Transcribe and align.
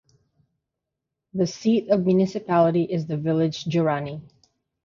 The 1.35 1.45
seat 1.45 1.91
of 1.91 1.99
the 1.99 2.05
municipality 2.07 2.85
is 2.85 3.05
the 3.05 3.17
village 3.17 3.65
Gerani. 3.65 4.23